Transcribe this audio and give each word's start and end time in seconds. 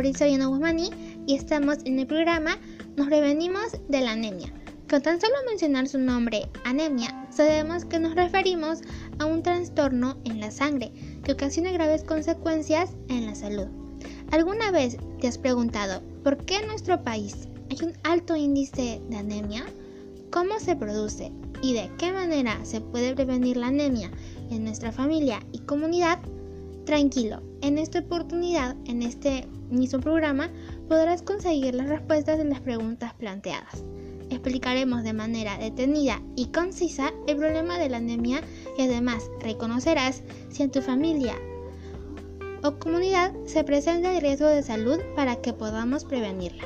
Abril 0.00 0.16
Soriano 0.16 0.48
Guzmani 0.48 0.88
y 1.26 1.34
estamos 1.34 1.76
en 1.84 1.98
el 1.98 2.06
programa 2.06 2.56
Nos 2.96 3.08
prevenimos 3.08 3.76
de 3.90 4.00
la 4.00 4.12
anemia. 4.12 4.50
Con 4.88 5.02
tan 5.02 5.20
solo 5.20 5.34
mencionar 5.46 5.88
su 5.88 5.98
nombre, 5.98 6.48
anemia, 6.64 7.28
sabemos 7.30 7.84
que 7.84 8.00
nos 8.00 8.14
referimos 8.14 8.78
a 9.18 9.26
un 9.26 9.42
trastorno 9.42 10.16
en 10.24 10.40
la 10.40 10.50
sangre 10.50 10.90
que 11.22 11.32
ocasiona 11.32 11.70
graves 11.72 12.02
consecuencias 12.02 12.92
en 13.10 13.26
la 13.26 13.34
salud. 13.34 13.66
¿Alguna 14.30 14.70
vez 14.70 14.96
te 15.20 15.28
has 15.28 15.36
preguntado 15.36 16.00
por 16.24 16.38
qué 16.46 16.56
en 16.56 16.68
nuestro 16.68 17.02
país 17.02 17.48
hay 17.70 17.86
un 17.86 17.92
alto 18.04 18.36
índice 18.36 19.02
de 19.10 19.16
anemia? 19.16 19.66
¿Cómo 20.30 20.58
se 20.60 20.76
produce 20.76 21.30
y 21.60 21.74
de 21.74 21.90
qué 21.98 22.10
manera 22.10 22.58
se 22.64 22.80
puede 22.80 23.14
prevenir 23.14 23.58
la 23.58 23.66
anemia 23.66 24.10
en 24.50 24.64
nuestra 24.64 24.92
familia 24.92 25.40
y 25.52 25.58
comunidad? 25.58 26.20
Tranquilo, 26.90 27.40
en 27.62 27.78
esta 27.78 28.00
oportunidad, 28.00 28.74
en 28.84 29.02
este 29.02 29.46
mismo 29.70 30.00
programa, 30.00 30.50
podrás 30.88 31.22
conseguir 31.22 31.72
las 31.72 31.88
respuestas 31.88 32.36
de 32.36 32.42
las 32.42 32.58
preguntas 32.58 33.14
planteadas. 33.14 33.84
Explicaremos 34.28 35.04
de 35.04 35.12
manera 35.12 35.56
detenida 35.56 36.20
y 36.34 36.46
concisa 36.46 37.12
el 37.28 37.36
problema 37.36 37.78
de 37.78 37.90
la 37.90 37.98
anemia 37.98 38.40
y 38.76 38.82
además 38.82 39.30
reconocerás 39.38 40.24
si 40.48 40.64
en 40.64 40.72
tu 40.72 40.82
familia 40.82 41.36
o 42.64 42.72
comunidad 42.80 43.34
se 43.44 43.62
presenta 43.62 44.12
el 44.12 44.20
riesgo 44.20 44.48
de 44.48 44.64
salud 44.64 44.98
para 45.14 45.36
que 45.36 45.52
podamos 45.52 46.04
prevenirla. 46.04 46.64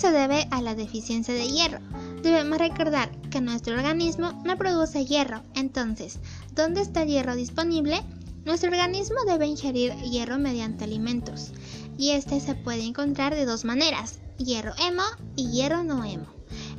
Se 0.00 0.10
debe 0.12 0.48
a 0.50 0.62
la 0.62 0.74
deficiencia 0.74 1.34
de 1.34 1.46
hierro. 1.46 1.78
Debemos 2.22 2.58
recordar 2.58 3.10
que 3.28 3.42
nuestro 3.42 3.74
organismo 3.74 4.32
no 4.46 4.56
produce 4.56 5.04
hierro, 5.04 5.42
entonces, 5.54 6.20
¿dónde 6.54 6.80
está 6.80 7.02
el 7.02 7.10
hierro 7.10 7.36
disponible? 7.36 8.00
Nuestro 8.46 8.70
organismo 8.70 9.18
debe 9.26 9.46
ingerir 9.46 9.94
hierro 9.96 10.38
mediante 10.38 10.84
alimentos, 10.84 11.52
y 11.98 12.12
este 12.12 12.40
se 12.40 12.54
puede 12.54 12.82
encontrar 12.82 13.34
de 13.34 13.44
dos 13.44 13.66
maneras, 13.66 14.20
hierro 14.38 14.72
hemo 14.78 15.02
y 15.36 15.50
hierro 15.50 15.84
no 15.84 16.02
hemo. 16.02 16.28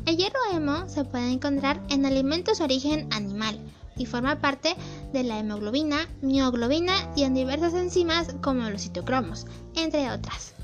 El 0.08 0.18
hierro 0.18 0.40
hemo 0.52 0.90
se 0.90 1.04
puede 1.04 1.32
encontrar 1.32 1.80
en 1.90 2.08
alimentos 2.08 2.58
de 2.58 2.64
origen 2.64 3.08
animal 3.12 3.60
y 3.98 4.08
forma 4.08 4.42
parte 4.42 4.76
de 5.14 5.22
la 5.22 5.38
hemoglobina, 5.38 6.10
mioglobina 6.24 6.96
y 7.16 7.22
en 7.22 7.36
diversas 7.36 7.76
enzimas 7.76 8.34
como 8.42 8.68
los 8.72 8.82
citocromos, 8.82 9.46
entre 9.76 10.10
otras. 10.10 10.56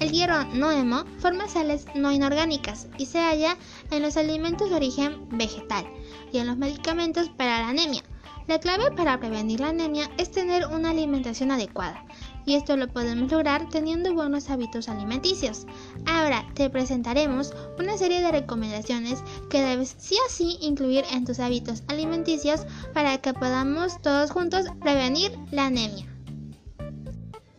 El 0.00 0.14
hemo 0.14 1.04
forma 1.18 1.48
sales 1.48 1.86
no 1.94 2.12
inorgánicas 2.12 2.86
y 2.98 3.06
se 3.06 3.18
halla 3.18 3.56
en 3.90 4.02
los 4.02 4.16
alimentos 4.16 4.70
de 4.70 4.76
origen 4.76 5.28
vegetal 5.30 5.86
y 6.32 6.38
en 6.38 6.46
los 6.46 6.56
medicamentos 6.56 7.28
para 7.30 7.60
la 7.60 7.68
anemia. 7.70 8.02
La 8.46 8.60
clave 8.60 8.90
para 8.92 9.18
prevenir 9.18 9.60
la 9.60 9.70
anemia 9.70 10.08
es 10.16 10.30
tener 10.30 10.66
una 10.68 10.90
alimentación 10.90 11.50
adecuada 11.50 12.04
y 12.46 12.54
esto 12.54 12.76
lo 12.76 12.88
podemos 12.88 13.30
lograr 13.30 13.68
teniendo 13.68 14.14
buenos 14.14 14.48
hábitos 14.48 14.88
alimenticios. 14.88 15.66
Ahora 16.06 16.46
te 16.54 16.70
presentaremos 16.70 17.52
una 17.78 17.98
serie 17.98 18.22
de 18.22 18.32
recomendaciones 18.32 19.22
que 19.50 19.60
debes 19.60 19.96
sí 19.98 20.16
o 20.26 20.30
sí 20.30 20.58
incluir 20.60 21.04
en 21.12 21.24
tus 21.24 21.40
hábitos 21.40 21.82
alimenticios 21.88 22.62
para 22.94 23.18
que 23.18 23.34
podamos 23.34 24.00
todos 24.00 24.30
juntos 24.30 24.64
prevenir 24.80 25.36
la 25.50 25.66
anemia. 25.66 26.06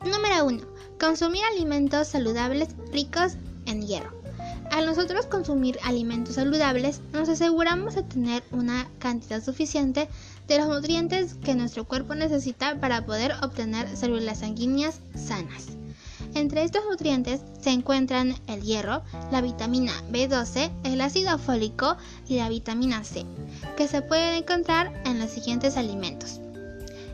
Número 0.06 0.46
1 0.46 0.79
Consumir 1.00 1.42
alimentos 1.54 2.10
saludables 2.10 2.76
ricos 2.92 3.38
en 3.66 3.88
hierro. 3.88 4.12
Al 4.70 4.86
nosotros 4.86 5.28
consumir 5.28 5.80
alimentos 5.84 6.36
saludables, 6.36 7.00
nos 7.14 7.30
aseguramos 7.30 7.96
de 7.96 8.04
tener 8.04 8.44
una 8.52 8.86
cantidad 9.00 9.42
suficiente 9.42 10.10
de 10.48 10.58
los 10.58 10.68
nutrientes 10.68 11.36
que 11.36 11.56
nuestro 11.56 11.86
cuerpo 11.86 12.16
necesita 12.16 12.82
para 12.82 13.06
poder 13.06 13.34
obtener 13.42 13.96
células 13.96 14.40
sanguíneas 14.40 15.00
sanas. 15.16 15.68
Entre 16.36 16.64
estos 16.64 16.84
nutrientes 16.90 17.42
se 17.62 17.70
encuentran 17.70 18.36
el 18.48 18.62
hierro, 18.62 19.02
la 19.32 19.40
vitamina 19.42 19.94
B12, 20.12 20.70
el 20.84 21.00
ácido 21.00 21.38
fólico 21.38 21.96
y 22.28 22.36
la 22.36 22.50
vitamina 22.50 23.06
C, 23.06 23.26
que 23.78 23.88
se 23.88 24.02
pueden 24.02 24.34
encontrar 24.36 25.02
en 25.06 25.18
los 25.18 25.32
siguientes 25.32 25.78
alimentos. 25.78 26.42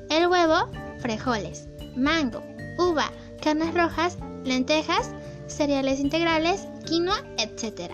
El 0.10 0.28
huevo, 0.28 0.70
frijoles, 1.02 1.68
mango, 1.96 2.44
uva, 2.78 3.12
carnes 3.46 3.76
rojas, 3.76 4.18
lentejas, 4.44 5.12
cereales 5.46 6.00
integrales, 6.00 6.68
quinoa, 6.88 7.20
etc. 7.38 7.92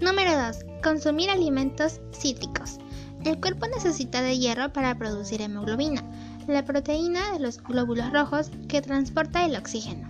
Número 0.00 0.32
2. 0.48 0.56
Consumir 0.82 1.30
alimentos 1.30 2.00
cítricos. 2.10 2.78
El 3.24 3.40
cuerpo 3.40 3.68
necesita 3.68 4.22
de 4.22 4.36
hierro 4.36 4.72
para 4.72 4.98
producir 4.98 5.40
hemoglobina, 5.40 6.02
la 6.48 6.64
proteína 6.64 7.30
de 7.30 7.38
los 7.38 7.62
glóbulos 7.62 8.12
rojos 8.12 8.50
que 8.66 8.82
transporta 8.82 9.44
el 9.44 9.54
oxígeno. 9.54 10.08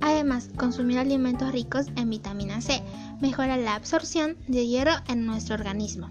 Además, 0.00 0.48
consumir 0.56 0.98
alimentos 1.00 1.52
ricos 1.52 1.88
en 1.96 2.08
vitamina 2.08 2.62
C 2.62 2.82
mejora 3.20 3.58
la 3.58 3.74
absorción 3.74 4.38
de 4.48 4.66
hierro 4.66 4.94
en 5.06 5.26
nuestro 5.26 5.54
organismo. 5.54 6.08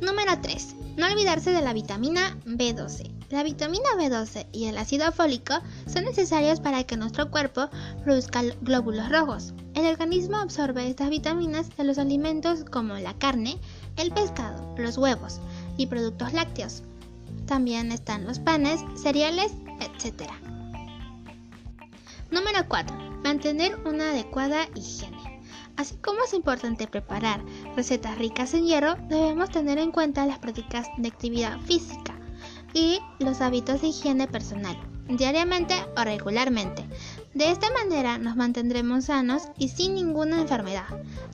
Número 0.00 0.32
3. 0.42 0.74
No 0.96 1.06
olvidarse 1.06 1.52
de 1.52 1.62
la 1.62 1.72
vitamina 1.72 2.36
B12. 2.44 3.17
La 3.30 3.42
vitamina 3.42 3.90
B12 3.98 4.46
y 4.52 4.66
el 4.66 4.78
ácido 4.78 5.12
fólico 5.12 5.52
son 5.86 6.06
necesarios 6.06 6.60
para 6.60 6.84
que 6.84 6.96
nuestro 6.96 7.30
cuerpo 7.30 7.68
produzca 8.02 8.42
glóbulos 8.62 9.10
rojos. 9.10 9.52
El 9.74 9.84
organismo 9.84 10.38
absorbe 10.38 10.88
estas 10.88 11.10
vitaminas 11.10 11.68
de 11.76 11.84
los 11.84 11.98
alimentos 11.98 12.64
como 12.64 12.94
la 12.94 13.12
carne, 13.18 13.58
el 13.98 14.12
pescado, 14.12 14.74
los 14.78 14.96
huevos 14.96 15.40
y 15.76 15.88
productos 15.88 16.32
lácteos. 16.32 16.82
También 17.44 17.92
están 17.92 18.24
los 18.24 18.38
panes, 18.38 18.80
cereales, 18.96 19.52
etc. 19.80 20.30
Número 22.30 22.66
4. 22.66 22.96
Mantener 23.22 23.78
una 23.84 24.12
adecuada 24.12 24.68
higiene. 24.74 25.42
Así 25.76 25.96
como 25.96 26.24
es 26.24 26.32
importante 26.32 26.86
preparar 26.86 27.44
recetas 27.76 28.16
ricas 28.16 28.54
en 28.54 28.64
hierro, 28.64 28.96
debemos 29.10 29.50
tener 29.50 29.76
en 29.76 29.92
cuenta 29.92 30.24
las 30.24 30.38
prácticas 30.38 30.88
de 30.96 31.08
actividad 31.08 31.60
física 31.60 32.17
y 32.74 33.00
los 33.18 33.40
hábitos 33.40 33.80
de 33.80 33.88
higiene 33.88 34.26
personal, 34.26 34.76
diariamente 35.08 35.74
o 35.96 36.04
regularmente. 36.04 36.84
De 37.34 37.50
esta 37.50 37.70
manera 37.72 38.18
nos 38.18 38.36
mantendremos 38.36 39.06
sanos 39.06 39.44
y 39.58 39.68
sin 39.68 39.94
ninguna 39.94 40.40
enfermedad. 40.40 40.86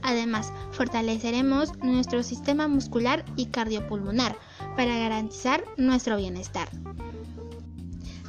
Además, 0.03 0.53
fortaleceremos 0.73 1.77
nuestro 1.78 2.23
sistema 2.23 2.69
muscular 2.69 3.25
y 3.37 3.47
cardiopulmonar 3.47 4.37
para 4.77 4.99
garantizar 4.99 5.65
nuestro 5.77 6.17
bienestar. 6.17 6.69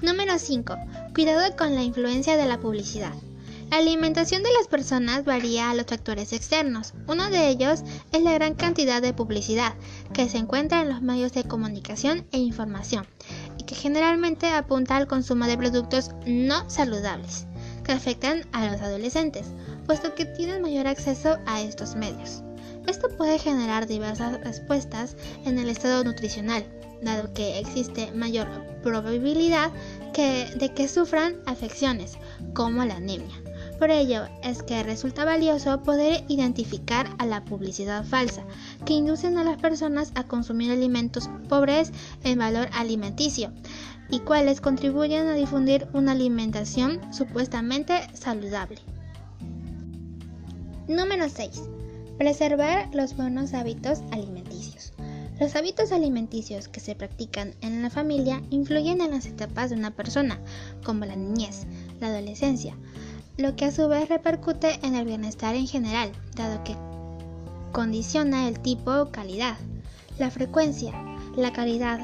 Número 0.01 0.37
5. 0.37 0.75
Cuidado 1.13 1.55
con 1.57 1.73
la 1.75 1.83
influencia 1.83 2.37
de 2.37 2.45
la 2.45 2.59
publicidad. 2.59 3.13
La 3.71 3.77
alimentación 3.77 4.43
de 4.43 4.53
las 4.57 4.67
personas 4.67 5.25
varía 5.25 5.69
a 5.69 5.73
los 5.73 5.85
factores 5.85 6.31
externos. 6.33 6.93
Uno 7.07 7.29
de 7.29 7.49
ellos 7.49 7.83
es 8.11 8.21
la 8.21 8.33
gran 8.33 8.53
cantidad 8.53 9.01
de 9.01 9.13
publicidad 9.13 9.73
que 10.13 10.29
se 10.29 10.37
encuentra 10.37 10.81
en 10.81 10.89
los 10.89 11.01
medios 11.01 11.33
de 11.33 11.43
comunicación 11.43 12.25
e 12.31 12.37
información 12.37 13.05
y 13.57 13.63
que 13.63 13.75
generalmente 13.75 14.47
apunta 14.47 14.95
al 14.95 15.07
consumo 15.07 15.45
de 15.45 15.57
productos 15.57 16.11
no 16.25 16.69
saludables 16.69 17.47
que 17.83 17.91
afectan 17.91 18.47
a 18.53 18.65
los 18.65 18.81
adolescentes, 18.81 19.47
puesto 19.85 20.15
que 20.15 20.25
tienen 20.25 20.61
mayor 20.61 20.87
acceso 20.87 21.37
a 21.45 21.61
estos 21.61 21.95
medios. 21.95 22.43
Esto 22.87 23.09
puede 23.17 23.39
generar 23.39 23.87
diversas 23.87 24.39
respuestas 24.41 25.17
en 25.45 25.59
el 25.59 25.69
estado 25.69 26.03
nutricional, 26.03 26.65
dado 27.01 27.33
que 27.33 27.59
existe 27.59 28.11
mayor 28.11 28.47
probabilidad 28.81 29.71
de 30.13 30.71
que 30.73 30.87
sufran 30.87 31.35
afecciones 31.45 32.17
como 32.53 32.85
la 32.85 32.95
anemia. 32.95 33.35
Por 33.79 33.91
ello 33.91 34.23
es 34.41 34.63
que 34.63 34.83
resulta 34.83 35.25
valioso 35.25 35.83
poder 35.83 36.23
identificar 36.29 37.13
a 37.17 37.25
la 37.25 37.43
publicidad 37.43 38.05
falsa, 38.05 38.43
que 38.85 38.93
inducen 38.93 39.37
a 39.37 39.43
las 39.43 39.57
personas 39.57 40.11
a 40.15 40.23
consumir 40.23 40.71
alimentos 40.71 41.29
pobres 41.49 41.91
en 42.23 42.39
valor 42.39 42.69
alimenticio 42.73 43.51
y 44.09 44.19
cuales 44.19 44.61
contribuyen 44.61 45.27
a 45.27 45.33
difundir 45.33 45.87
una 45.93 46.13
alimentación 46.13 47.01
supuestamente 47.13 48.07
saludable. 48.13 48.77
Número 50.87 51.27
6. 51.27 51.63
Preservar 52.17 52.93
los 52.93 53.17
buenos 53.17 53.53
hábitos 53.53 53.99
alimenticios. 54.11 54.93
Los 55.37 55.55
hábitos 55.57 55.91
alimenticios 55.91 56.69
que 56.69 56.79
se 56.79 56.95
practican 56.95 57.55
en 57.59 57.81
la 57.81 57.89
familia 57.89 58.41
influyen 58.51 59.01
en 59.01 59.11
las 59.11 59.25
etapas 59.25 59.69
de 59.69 59.75
una 59.75 59.91
persona, 59.91 60.39
como 60.85 61.03
la 61.03 61.17
niñez, 61.17 61.65
la 61.99 62.07
adolescencia, 62.07 62.77
lo 63.37 63.55
que 63.55 63.65
a 63.65 63.71
su 63.71 63.87
vez 63.87 64.09
repercute 64.09 64.79
en 64.81 64.95
el 64.95 65.05
bienestar 65.05 65.55
en 65.55 65.67
general, 65.67 66.11
dado 66.35 66.63
que 66.63 66.75
condiciona 67.71 68.47
el 68.47 68.59
tipo 68.59 69.11
calidad, 69.11 69.57
la 70.17 70.31
frecuencia, 70.31 70.93
la 71.35 71.51
calidad 71.51 71.99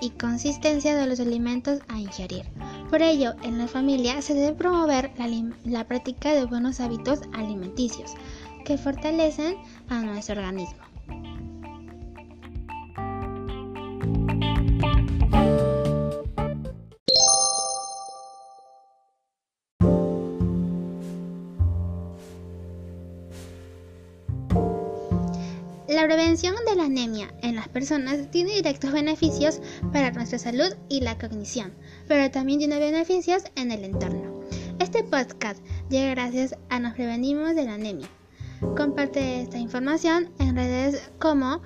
y 0.00 0.10
consistencia 0.10 0.96
de 0.96 1.06
los 1.06 1.18
alimentos 1.18 1.80
a 1.88 1.98
ingerir. 1.98 2.44
Por 2.88 3.02
ello, 3.02 3.34
en 3.42 3.58
la 3.58 3.66
familia 3.66 4.22
se 4.22 4.34
debe 4.34 4.56
promover 4.56 5.10
la, 5.18 5.28
la 5.64 5.84
práctica 5.86 6.32
de 6.32 6.44
buenos 6.44 6.80
hábitos 6.80 7.20
alimenticios 7.32 8.12
que 8.64 8.78
fortalecen 8.78 9.56
a 9.88 10.00
nuestro 10.00 10.36
organismo. 10.36 10.78
La 25.98 26.06
prevención 26.06 26.54
de 26.64 26.76
la 26.76 26.84
anemia 26.84 27.34
en 27.42 27.56
las 27.56 27.66
personas 27.66 28.30
tiene 28.30 28.54
directos 28.54 28.92
beneficios 28.92 29.60
para 29.92 30.12
nuestra 30.12 30.38
salud 30.38 30.72
y 30.88 31.00
la 31.00 31.18
cognición, 31.18 31.74
pero 32.06 32.30
también 32.30 32.60
tiene 32.60 32.78
beneficios 32.78 33.42
en 33.56 33.72
el 33.72 33.82
entorno. 33.82 34.44
Este 34.78 35.02
podcast 35.02 35.60
llega 35.90 36.12
gracias 36.12 36.54
a 36.68 36.78
Nos 36.78 36.94
Prevenimos 36.94 37.56
de 37.56 37.64
la 37.64 37.74
Anemia. 37.74 38.08
Comparte 38.76 39.42
esta 39.42 39.58
información 39.58 40.30
en 40.38 40.54
redes 40.54 41.10
como 41.18 41.62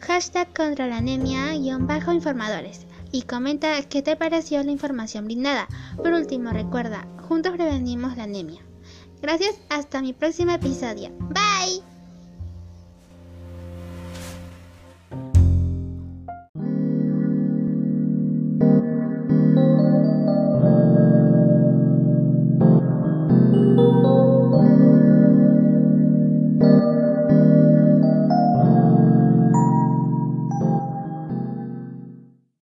hashtag 0.00 0.52
contra 0.52 0.88
la 0.88 0.96
anemia-informadores 0.96 2.88
y 3.12 3.22
comenta 3.22 3.80
qué 3.84 4.02
te 4.02 4.16
pareció 4.16 4.64
la 4.64 4.72
información 4.72 5.26
brindada. 5.26 5.68
Por 5.96 6.12
último, 6.12 6.50
recuerda, 6.50 7.06
juntos 7.28 7.52
prevenimos 7.52 8.16
la 8.16 8.24
anemia. 8.24 8.62
Gracias, 9.22 9.54
hasta 9.68 10.02
mi 10.02 10.12
próximo 10.12 10.50
episodio. 10.50 11.12
Bye. 11.30 11.85